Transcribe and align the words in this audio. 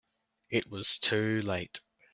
It 0.49 0.67
was 0.67 0.97
too 0.97 1.43
late. 1.43 1.79